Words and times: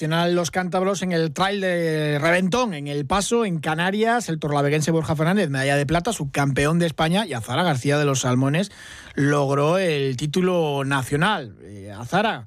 Los 0.00 0.50
cántabros 0.50 1.02
en 1.02 1.12
el 1.12 1.30
trail 1.30 1.60
de 1.60 2.18
Reventón, 2.18 2.72
en 2.72 2.88
El 2.88 3.04
Paso, 3.04 3.44
en 3.44 3.58
Canarias, 3.60 4.30
el 4.30 4.38
torlaveguense 4.38 4.90
Borja 4.90 5.14
Fernández, 5.14 5.50
medalla 5.50 5.76
de 5.76 5.84
plata, 5.84 6.14
subcampeón 6.14 6.78
de 6.78 6.86
España, 6.86 7.26
y 7.26 7.34
Azara 7.34 7.64
García 7.64 7.98
de 7.98 8.06
los 8.06 8.20
Salmones 8.20 8.72
logró 9.14 9.76
el 9.76 10.16
título 10.16 10.84
nacional. 10.86 11.54
Eh, 11.60 11.92
Azara, 11.94 12.46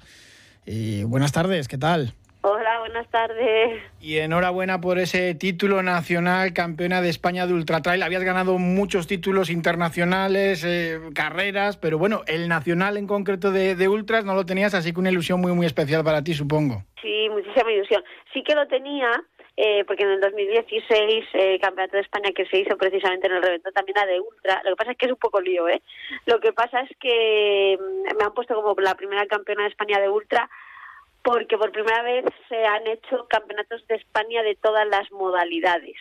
eh, 0.66 1.04
buenas 1.06 1.30
tardes, 1.30 1.68
¿qué 1.68 1.78
tal? 1.78 2.14
Buenas 2.84 3.08
tardes. 3.08 3.82
Y 3.98 4.18
enhorabuena 4.18 4.78
por 4.78 4.98
ese 4.98 5.34
título 5.34 5.82
nacional, 5.82 6.52
campeona 6.52 7.00
de 7.00 7.08
España 7.08 7.46
de 7.46 7.54
Ultra 7.54 7.80
Trail. 7.80 8.02
Habías 8.02 8.22
ganado 8.22 8.58
muchos 8.58 9.06
títulos 9.06 9.48
internacionales, 9.48 10.62
eh, 10.66 11.00
carreras, 11.14 11.78
pero 11.78 11.96
bueno, 11.96 12.24
el 12.26 12.46
nacional 12.46 12.98
en 12.98 13.06
concreto 13.06 13.52
de, 13.52 13.74
de, 13.74 13.88
Ultras 13.88 14.26
no 14.26 14.34
lo 14.34 14.44
tenías, 14.44 14.74
así 14.74 14.92
que 14.92 15.00
una 15.00 15.10
ilusión 15.10 15.40
muy, 15.40 15.52
muy 15.52 15.64
especial 15.64 16.04
para 16.04 16.22
ti, 16.22 16.34
supongo. 16.34 16.82
Sí, 17.00 17.26
muchísima 17.30 17.72
ilusión. 17.72 18.04
Sí 18.34 18.42
que 18.42 18.54
lo 18.54 18.68
tenía, 18.68 19.08
eh, 19.56 19.82
porque 19.86 20.02
en 20.02 20.10
el 20.10 20.20
2016 20.20 21.24
el 21.32 21.40
eh, 21.40 21.58
Campeonato 21.60 21.96
de 21.96 22.02
España 22.02 22.32
que 22.36 22.44
se 22.44 22.58
hizo 22.58 22.76
precisamente 22.76 23.28
en 23.28 23.36
el 23.36 23.42
Reventón 23.42 23.72
también 23.72 23.96
era 23.96 24.12
de 24.12 24.20
Ultra. 24.20 24.60
Lo 24.62 24.72
que 24.72 24.76
pasa 24.76 24.90
es 24.90 24.98
que 24.98 25.06
es 25.06 25.12
un 25.12 25.18
poco 25.18 25.40
lío, 25.40 25.70
¿eh? 25.70 25.80
Lo 26.26 26.38
que 26.38 26.52
pasa 26.52 26.80
es 26.80 26.90
que 27.00 27.78
mm, 27.80 28.18
me 28.18 28.24
han 28.24 28.34
puesto 28.34 28.54
como 28.54 28.74
la 28.78 28.94
primera 28.94 29.24
campeona 29.24 29.62
de 29.62 29.70
España 29.70 29.98
de 29.98 30.10
Ultra 30.10 30.50
porque 31.24 31.56
por 31.56 31.72
primera 31.72 32.02
vez 32.02 32.26
se 32.48 32.64
han 32.64 32.86
hecho 32.86 33.26
campeonatos 33.28 33.84
de 33.88 33.96
España 33.96 34.42
de 34.42 34.56
todas 34.56 34.86
las 34.86 35.10
modalidades. 35.10 35.96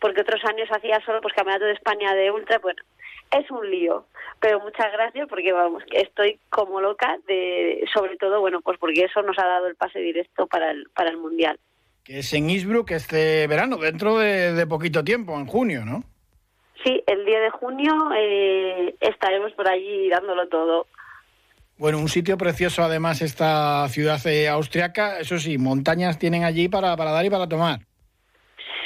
Porque 0.00 0.22
otros 0.22 0.42
años 0.46 0.68
hacía 0.72 1.00
solo 1.04 1.20
pues 1.20 1.34
campeonato 1.34 1.66
de 1.66 1.74
España 1.74 2.14
de 2.14 2.30
ultra, 2.30 2.58
bueno, 2.58 2.82
es 3.30 3.50
un 3.50 3.70
lío, 3.70 4.06
pero 4.40 4.60
muchas 4.60 4.90
gracias 4.92 5.28
porque 5.28 5.52
vamos, 5.52 5.82
estoy 5.92 6.38
como 6.48 6.80
loca 6.80 7.18
de 7.26 7.84
sobre 7.92 8.16
todo, 8.16 8.40
bueno, 8.40 8.60
pues 8.62 8.78
porque 8.78 9.04
eso 9.04 9.22
nos 9.22 9.38
ha 9.38 9.46
dado 9.46 9.66
el 9.66 9.76
pase 9.76 9.98
directo 9.98 10.46
para 10.46 10.70
el 10.70 10.88
para 10.94 11.10
el 11.10 11.18
mundial. 11.18 11.58
Que 12.02 12.20
es 12.20 12.32
en 12.32 12.48
Innsbruck 12.48 12.92
este 12.92 13.46
verano, 13.46 13.76
dentro 13.76 14.18
de, 14.18 14.66
poquito 14.66 15.04
tiempo, 15.04 15.38
en 15.38 15.46
junio, 15.46 15.84
¿no? 15.84 16.04
Sí, 16.82 17.02
el 17.06 17.24
día 17.24 17.40
de 17.40 17.50
junio 17.50 17.92
eh, 18.16 18.94
estaremos 19.00 19.52
por 19.52 19.68
allí 19.68 20.08
dándolo 20.08 20.48
todo. 20.48 20.86
Bueno, 21.76 21.98
un 21.98 22.08
sitio 22.08 22.38
precioso 22.38 22.82
además 22.82 23.20
esta 23.20 23.88
ciudad 23.88 24.24
eh, 24.26 24.48
austriaca. 24.48 25.18
Eso 25.18 25.38
sí, 25.38 25.58
montañas 25.58 26.18
tienen 26.18 26.44
allí 26.44 26.68
para, 26.68 26.96
para 26.96 27.10
dar 27.10 27.24
y 27.24 27.30
para 27.30 27.48
tomar. 27.48 27.80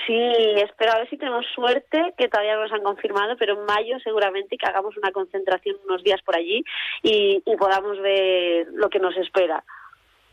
Sí, 0.07 0.19
espero 0.57 0.93
a 0.93 0.99
ver 1.01 1.11
si 1.11 1.19
tenemos 1.19 1.45
suerte, 1.55 2.15
que 2.17 2.29
todavía 2.29 2.55
no 2.55 2.63
nos 2.63 2.73
han 2.73 2.83
confirmado, 2.83 3.37
pero 3.39 3.61
en 3.61 3.67
mayo 3.67 3.99
seguramente 4.03 4.57
que 4.57 4.67
hagamos 4.67 4.97
una 4.97 5.13
concentración 5.13 5.77
unos 5.85 6.03
días 6.03 6.23
por 6.25 6.35
allí 6.35 6.65
y, 7.03 7.43
y 7.45 7.57
podamos 7.57 8.01
ver 8.01 8.69
lo 8.73 8.89
que 8.89 9.01
nos 9.01 9.15
espera. 9.19 9.63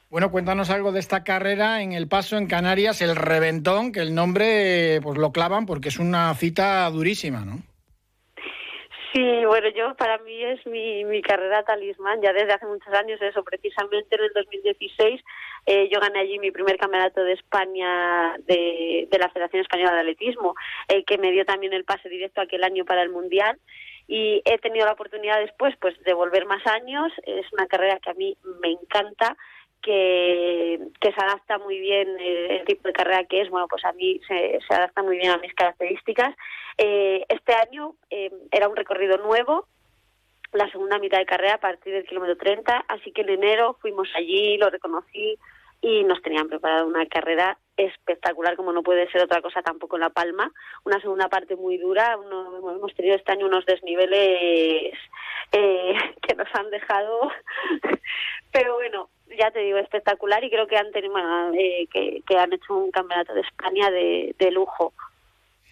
Bueno, 0.09 0.31
cuéntanos 0.31 0.69
algo 0.69 0.93
de 0.93 1.01
esta 1.01 1.25
carrera 1.25 1.81
en 1.81 1.91
el 1.91 2.07
paso 2.07 2.37
en 2.37 2.47
Canarias, 2.47 3.01
el 3.01 3.17
Reventón, 3.17 3.91
que 3.91 3.99
el 3.99 4.15
nombre 4.15 5.01
pues 5.03 5.17
lo 5.17 5.33
clavan 5.33 5.65
porque 5.65 5.89
es 5.89 5.99
una 5.99 6.33
cita 6.35 6.89
durísima, 6.89 7.43
¿no? 7.43 7.57
Sí, 9.15 9.45
bueno, 9.45 9.69
yo 9.69 9.95
para 9.95 10.17
mí 10.17 10.43
es 10.43 10.67
mi, 10.67 11.05
mi 11.05 11.21
carrera 11.21 11.63
talismán, 11.63 12.21
ya 12.21 12.33
desde 12.33 12.51
hace 12.51 12.65
muchos 12.65 12.93
años, 12.93 13.21
eso 13.21 13.45
precisamente 13.45 14.13
en 14.13 14.25
el 14.25 14.33
2016 14.33 15.23
eh, 15.67 15.87
yo 15.89 16.01
gané 16.01 16.19
allí 16.19 16.37
mi 16.37 16.51
primer 16.51 16.77
campeonato 16.77 17.23
de 17.23 17.31
España 17.31 18.35
de, 18.39 19.07
de 19.09 19.17
la 19.17 19.29
Federación 19.29 19.61
Española 19.61 19.93
de 19.93 19.99
Atletismo, 20.01 20.53
eh, 20.89 21.05
que 21.05 21.17
me 21.17 21.31
dio 21.31 21.45
también 21.45 21.71
el 21.71 21.85
pase 21.85 22.09
directo 22.09 22.41
aquel 22.41 22.65
año 22.65 22.83
para 22.83 23.03
el 23.03 23.09
Mundial 23.09 23.57
y 24.05 24.41
he 24.43 24.57
tenido 24.57 24.85
la 24.85 24.91
oportunidad 24.91 25.39
después 25.39 25.73
pues 25.79 25.97
de 26.03 26.13
volver 26.13 26.45
más 26.45 26.67
años, 26.67 27.09
es 27.23 27.45
una 27.53 27.67
carrera 27.67 27.99
que 27.99 28.09
a 28.09 28.15
mí 28.15 28.35
me 28.59 28.71
encanta 28.71 29.37
que, 29.81 30.79
que 30.99 31.11
se 31.13 31.21
adapta 31.23 31.57
muy 31.59 31.79
bien 31.79 32.09
eh, 32.19 32.57
el 32.59 32.65
tipo 32.65 32.89
de 32.89 32.93
carrera 32.93 33.23
que 33.23 33.41
es, 33.41 33.49
bueno, 33.49 33.67
pues 33.69 33.85
a 33.85 33.93
mí 33.93 34.19
se, 34.27 34.59
se 34.67 34.73
adapta 34.75 35.03
muy 35.03 35.17
bien 35.17 35.31
a 35.31 35.37
mis 35.37 35.53
características. 35.53 36.35
Eh, 36.77 37.25
este 37.29 37.53
año 37.53 37.95
eh, 38.09 38.31
era 38.51 38.67
un 38.67 38.75
recorrido 38.75 39.17
nuevo, 39.17 39.67
la 40.51 40.69
segunda 40.71 40.99
mitad 40.99 41.17
de 41.17 41.25
carrera 41.25 41.55
a 41.55 41.59
partir 41.59 41.93
del 41.93 42.05
kilómetro 42.05 42.37
30, 42.37 42.85
así 42.87 43.11
que 43.11 43.21
en 43.21 43.29
enero 43.29 43.77
fuimos 43.81 44.09
allí, 44.15 44.57
lo 44.57 44.69
reconocí 44.69 45.37
y 45.81 46.03
nos 46.03 46.21
tenían 46.21 46.47
preparado 46.47 46.87
una 46.87 47.05
carrera 47.05 47.57
espectacular, 47.77 48.55
como 48.55 48.71
no 48.71 48.81
puede 48.81 49.09
ser 49.11 49.21
otra 49.21 49.41
cosa 49.41 49.61
tampoco 49.61 49.97
en 49.97 50.01
La 50.01 50.09
Palma. 50.09 50.51
Una 50.83 50.99
segunda 50.99 51.27
parte 51.29 51.55
muy 51.55 51.77
dura, 51.77 52.17
uno, 52.17 52.71
hemos 52.71 52.93
tenido 52.95 53.15
este 53.15 53.33
año 53.33 53.45
unos 53.45 53.65
desniveles 53.65 54.93
eh, 55.51 55.93
que 56.21 56.35
nos 56.35 56.47
han 56.53 56.69
dejado, 56.71 57.31
pero 58.51 58.75
bueno, 58.75 59.09
ya 59.37 59.51
te 59.51 59.59
digo, 59.59 59.77
espectacular 59.77 60.43
y 60.43 60.49
creo 60.49 60.67
que 60.67 60.77
han, 60.77 60.91
tenido, 60.91 61.13
eh, 61.53 61.87
que, 61.91 62.21
que, 62.25 62.37
han 62.37 62.53
hecho 62.53 62.75
un 62.75 62.91
campeonato 62.91 63.33
de 63.33 63.41
España 63.41 63.91
de, 63.91 64.35
de 64.39 64.51
lujo. 64.51 64.93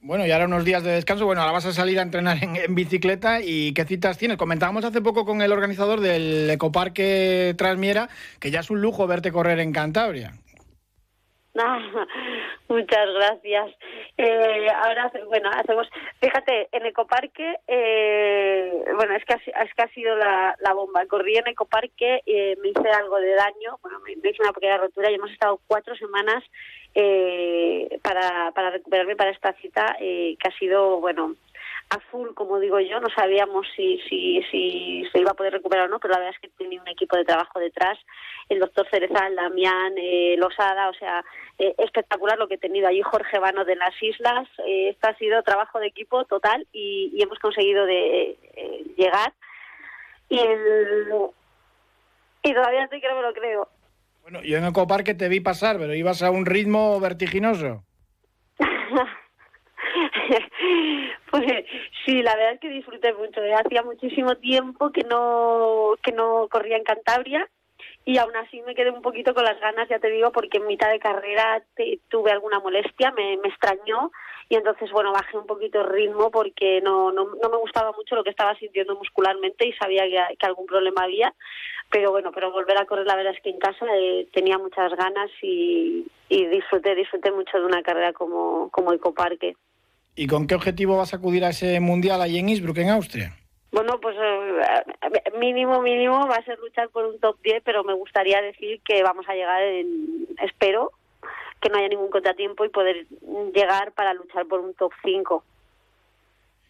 Bueno, 0.00 0.26
y 0.26 0.30
ahora 0.30 0.44
unos 0.44 0.64
días 0.64 0.84
de 0.84 0.92
descanso. 0.92 1.26
Bueno, 1.26 1.40
ahora 1.40 1.52
vas 1.52 1.66
a 1.66 1.72
salir 1.72 1.98
a 1.98 2.02
entrenar 2.02 2.38
en, 2.42 2.74
bicicleta. 2.74 3.40
¿Y 3.42 3.74
qué 3.74 3.84
citas 3.84 4.18
tienes? 4.18 4.36
Comentábamos 4.36 4.84
hace 4.84 5.00
poco 5.00 5.24
con 5.24 5.42
el 5.42 5.52
organizador 5.52 6.00
del 6.00 6.48
Ecoparque 6.50 7.54
Trasmiera 7.56 8.08
que 8.40 8.50
ya 8.50 8.60
es 8.60 8.70
un 8.70 8.80
lujo 8.80 9.06
verte 9.06 9.32
correr 9.32 9.58
en 9.60 9.72
Cantabria. 9.72 10.32
muchas 12.68 13.06
gracias. 13.14 13.74
Eh, 14.18 14.66
ahora, 14.84 15.10
bueno, 15.28 15.50
hacemos, 15.54 15.88
fíjate, 16.20 16.68
en 16.72 16.86
Ecoparque, 16.86 17.56
eh, 17.66 18.45
es 19.14 19.24
que, 19.24 19.34
ha, 19.34 19.62
es 19.62 19.74
que 19.74 19.82
ha 19.82 19.88
sido 19.88 20.16
la, 20.16 20.56
la 20.60 20.72
bomba. 20.72 21.06
Corrí 21.06 21.36
en 21.36 21.46
Ecoparque, 21.48 22.22
eh, 22.26 22.56
me 22.62 22.68
hice 22.68 22.88
algo 22.90 23.18
de 23.18 23.34
daño, 23.34 23.78
bueno, 23.82 24.00
me, 24.00 24.16
me 24.16 24.30
hice 24.30 24.42
una 24.42 24.52
pequeña 24.52 24.78
rotura 24.78 25.10
y 25.10 25.14
hemos 25.14 25.30
estado 25.30 25.60
cuatro 25.66 25.94
semanas 25.96 26.42
eh, 26.94 27.98
para, 28.02 28.52
para 28.52 28.70
recuperarme 28.70 29.16
para 29.16 29.30
esta 29.30 29.52
cita, 29.54 29.96
eh, 30.00 30.36
que 30.40 30.48
ha 30.48 30.58
sido, 30.58 31.00
bueno, 31.00 31.34
a 31.90 32.00
full, 32.10 32.34
como 32.34 32.58
digo 32.58 32.80
yo, 32.80 32.98
no 33.00 33.08
sabíamos 33.10 33.66
si, 33.76 33.98
si, 34.08 34.42
si 34.50 35.04
se 35.12 35.20
iba 35.20 35.30
a 35.30 35.34
poder 35.34 35.52
recuperar 35.52 35.86
o 35.86 35.88
no, 35.88 36.00
pero 36.00 36.14
la 36.14 36.18
verdad 36.18 36.34
es 36.34 36.40
que 36.40 36.56
tenía 36.56 36.80
un 36.80 36.88
equipo 36.88 37.16
de 37.16 37.24
trabajo 37.24 37.60
detrás, 37.60 37.98
el 38.48 38.58
doctor 38.58 38.88
Cerezal, 38.90 39.36
Damián, 39.36 39.94
eh, 39.96 40.34
Losada, 40.36 40.88
o 40.88 40.94
sea, 40.94 41.24
eh, 41.58 41.74
espectacular 41.78 42.38
lo 42.38 42.48
que 42.48 42.54
he 42.54 42.58
tenido 42.58 42.88
allí, 42.88 43.02
Jorge 43.02 43.38
Vano 43.38 43.64
de 43.64 43.76
las 43.76 43.94
Islas, 44.02 44.48
eh, 44.66 44.88
esto 44.90 45.08
ha 45.08 45.14
sido 45.16 45.42
trabajo 45.42 45.78
de 45.78 45.86
equipo 45.86 46.24
total 46.24 46.66
y, 46.72 47.12
y 47.14 47.22
hemos 47.22 47.38
conseguido 47.38 47.86
de 47.86 48.36
eh, 48.54 48.84
llegar 48.96 49.32
y, 50.28 50.40
el, 50.40 51.06
y 52.42 52.52
todavía 52.52 52.84
estoy 52.84 53.00
que 53.00 53.08
no 53.08 53.16
me 53.16 53.22
lo 53.22 53.32
creo. 53.32 53.68
Bueno, 54.22 54.42
yo 54.42 54.56
en 54.58 54.64
Ecoparque 54.64 55.14
te 55.14 55.28
vi 55.28 55.38
pasar, 55.38 55.78
pero 55.78 55.94
ibas 55.94 56.20
a 56.22 56.32
un 56.32 56.46
ritmo 56.46 56.98
vertiginoso. 56.98 57.84
pues 61.30 61.64
sí, 62.04 62.22
la 62.22 62.34
verdad 62.36 62.54
es 62.54 62.60
que 62.60 62.68
disfruté 62.68 63.12
mucho. 63.14 63.42
¿eh? 63.42 63.54
Hacía 63.54 63.82
muchísimo 63.82 64.36
tiempo 64.36 64.90
que 64.90 65.02
no 65.04 65.94
que 66.02 66.12
no 66.12 66.48
corría 66.50 66.76
en 66.76 66.84
Cantabria 66.84 67.48
y 68.04 68.18
aún 68.18 68.34
así 68.36 68.62
me 68.62 68.74
quedé 68.74 68.90
un 68.90 69.02
poquito 69.02 69.34
con 69.34 69.44
las 69.44 69.58
ganas, 69.60 69.88
ya 69.88 69.98
te 69.98 70.08
digo, 70.08 70.30
porque 70.30 70.58
en 70.58 70.66
mitad 70.66 70.90
de 70.90 71.00
carrera 71.00 71.62
tuve 72.08 72.30
alguna 72.30 72.60
molestia, 72.60 73.10
me, 73.10 73.36
me 73.38 73.48
extrañó 73.48 74.12
y 74.48 74.54
entonces, 74.54 74.92
bueno, 74.92 75.12
bajé 75.12 75.36
un 75.36 75.46
poquito 75.46 75.80
el 75.80 75.88
ritmo 75.88 76.30
porque 76.30 76.80
no, 76.82 77.10
no, 77.10 77.24
no 77.42 77.48
me 77.50 77.56
gustaba 77.56 77.90
mucho 77.92 78.14
lo 78.14 78.22
que 78.22 78.30
estaba 78.30 78.54
sintiendo 78.58 78.94
muscularmente 78.94 79.66
y 79.66 79.72
sabía 79.72 80.04
que, 80.04 80.36
que, 80.36 80.46
algún 80.46 80.66
problema 80.66 81.02
había, 81.02 81.34
pero 81.90 82.12
bueno, 82.12 82.30
pero 82.32 82.52
volver 82.52 82.78
a 82.78 82.86
correr 82.86 83.06
la 83.06 83.16
verdad 83.16 83.34
es 83.34 83.42
que 83.42 83.50
en 83.50 83.58
casa 83.58 83.84
eh, 83.96 84.28
tenía 84.32 84.56
muchas 84.56 84.94
ganas 84.94 85.30
y, 85.42 86.06
y 86.28 86.46
disfruté, 86.46 86.94
disfruté 86.94 87.32
mucho 87.32 87.58
de 87.58 87.66
una 87.66 87.82
carrera 87.82 88.12
como, 88.12 88.70
como 88.70 88.92
Ecoparque. 88.92 89.56
¿Y 90.16 90.26
con 90.26 90.46
qué 90.46 90.54
objetivo 90.54 90.96
vas 90.96 91.12
a 91.12 91.18
acudir 91.18 91.44
a 91.44 91.50
ese 91.50 91.78
mundial 91.78 92.22
allí 92.22 92.38
en 92.38 92.48
Innsbruck, 92.48 92.78
en 92.78 92.88
Austria? 92.88 93.36
Bueno, 93.70 94.00
pues 94.00 94.16
eh, 94.16 95.38
mínimo, 95.38 95.82
mínimo 95.82 96.26
va 96.26 96.36
a 96.36 96.44
ser 96.44 96.58
luchar 96.58 96.88
por 96.88 97.04
un 97.04 97.20
top 97.20 97.36
10, 97.42 97.62
pero 97.62 97.84
me 97.84 97.92
gustaría 97.92 98.40
decir 98.40 98.80
que 98.82 99.02
vamos 99.02 99.28
a 99.28 99.34
llegar, 99.34 99.62
en, 99.62 100.26
espero, 100.42 100.92
que 101.60 101.68
no 101.68 101.76
haya 101.76 101.88
ningún 101.88 102.08
contratiempo 102.08 102.64
y 102.64 102.70
poder 102.70 103.06
llegar 103.54 103.92
para 103.92 104.14
luchar 104.14 104.46
por 104.46 104.60
un 104.60 104.72
top 104.72 104.92
5. 105.04 105.44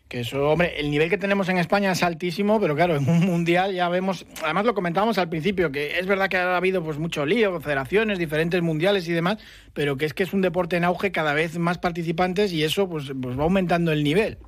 Que 0.08 0.20
eso, 0.20 0.50
hombre, 0.50 0.78
el 0.78 0.90
nivel 0.90 1.10
que 1.10 1.18
tenemos 1.18 1.48
en 1.48 1.58
España 1.58 1.90
es 1.90 2.02
altísimo, 2.04 2.60
pero 2.60 2.76
claro, 2.76 2.94
en 2.94 3.08
un 3.08 3.26
mundial 3.26 3.74
ya 3.74 3.88
vemos, 3.88 4.24
además 4.44 4.64
lo 4.64 4.74
comentábamos 4.74 5.18
al 5.18 5.28
principio, 5.28 5.72
que 5.72 5.98
es 5.98 6.06
verdad 6.06 6.28
que 6.28 6.36
ha 6.36 6.56
habido 6.56 6.82
pues 6.84 6.98
mucho 6.98 7.26
lío, 7.26 7.60
federaciones, 7.60 8.18
diferentes 8.18 8.62
mundiales 8.62 9.08
y 9.08 9.12
demás, 9.12 9.38
pero 9.74 9.96
que 9.96 10.04
es 10.04 10.14
que 10.14 10.22
es 10.22 10.32
un 10.32 10.42
deporte 10.42 10.76
en 10.76 10.84
auge, 10.84 11.10
cada 11.10 11.34
vez 11.34 11.58
más 11.58 11.78
participantes 11.78 12.52
y 12.52 12.62
eso 12.62 12.88
pues, 12.88 13.12
pues 13.20 13.36
va 13.36 13.42
aumentando 13.42 13.90
el 13.90 14.04
nivel. 14.04 14.38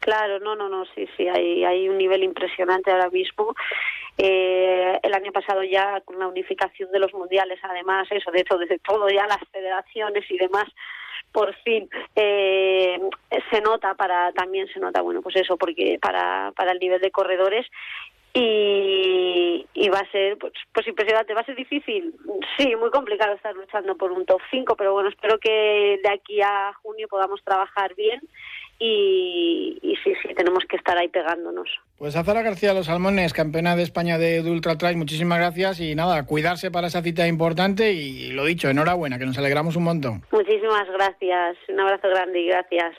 Claro, 0.00 0.38
no, 0.40 0.54
no, 0.54 0.68
no, 0.68 0.84
sí, 0.94 1.08
sí, 1.16 1.26
hay, 1.26 1.64
hay 1.64 1.88
un 1.88 1.96
nivel 1.96 2.22
impresionante 2.22 2.90
ahora 2.90 3.08
mismo. 3.08 3.54
Eh, 4.18 4.98
el 5.02 5.14
año 5.14 5.32
pasado 5.32 5.62
ya 5.62 6.00
con 6.02 6.18
la 6.18 6.28
unificación 6.28 6.90
de 6.92 7.00
los 7.00 7.12
mundiales, 7.12 7.58
además, 7.62 8.06
eso, 8.10 8.30
de 8.30 8.40
hecho, 8.40 8.56
desde 8.56 8.78
todo 8.78 9.08
ya 9.08 9.26
las 9.26 9.40
federaciones 9.50 10.24
y 10.30 10.38
demás, 10.38 10.64
por 11.36 11.54
fin 11.56 11.86
eh, 12.14 12.98
se 13.50 13.60
nota 13.60 13.92
para 13.92 14.32
también 14.32 14.66
se 14.68 14.80
nota 14.80 15.02
bueno 15.02 15.20
pues 15.20 15.36
eso 15.36 15.58
porque 15.58 15.98
para 16.00 16.50
para 16.52 16.72
el 16.72 16.78
nivel 16.78 16.98
de 17.02 17.10
corredores 17.10 17.66
y, 18.32 19.66
y 19.74 19.88
va 19.90 19.98
a 19.98 20.10
ser 20.10 20.38
pues, 20.38 20.52
pues 20.72 20.86
impresionante. 20.86 21.34
Va 21.34 21.42
a 21.42 21.44
ser 21.44 21.56
difícil 21.56 22.14
sí 22.56 22.74
muy 22.76 22.90
complicado 22.90 23.34
estar 23.34 23.54
luchando 23.54 23.98
por 23.98 24.12
un 24.12 24.24
top 24.24 24.40
5 24.50 24.76
pero 24.76 24.94
bueno 24.94 25.10
espero 25.10 25.38
que 25.38 26.00
de 26.02 26.08
aquí 26.08 26.40
a 26.40 26.72
junio 26.82 27.06
podamos 27.06 27.42
trabajar 27.44 27.94
bien 27.94 28.20
y, 28.78 29.78
sí, 30.04 30.12
sí, 30.22 30.34
tenemos 30.34 30.64
que 30.68 30.76
estar 30.76 30.96
ahí 30.98 31.08
pegándonos. 31.08 31.68
Pues 31.98 32.16
Azara 32.16 32.42
García 32.42 32.74
Los 32.74 32.86
Salmones, 32.86 33.32
campeona 33.32 33.76
de 33.76 33.82
España 33.82 34.18
de, 34.18 34.42
Ultra 34.42 34.76
Trail, 34.76 34.96
muchísimas 34.96 35.38
gracias 35.38 35.80
y 35.80 35.94
nada, 35.94 36.26
cuidarse 36.26 36.70
para 36.70 36.88
esa 36.88 37.02
cita 37.02 37.26
importante 37.26 37.92
y 37.92 38.32
lo 38.32 38.44
dicho, 38.44 38.68
enhorabuena, 38.68 39.18
que 39.18 39.26
nos 39.26 39.38
alegramos 39.38 39.76
un 39.76 39.84
montón. 39.84 40.22
Muchísimas 40.30 40.86
gracias, 40.92 41.56
un 41.68 41.80
abrazo 41.80 42.08
grande 42.08 42.40
y 42.40 42.46
gracias. 42.48 42.94